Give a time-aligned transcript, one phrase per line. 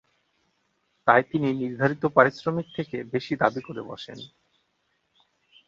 [1.07, 4.19] তাই তিনি নির্ধারিত পারিশ্রমিক থেকে বেশি দাবি করে বসেন।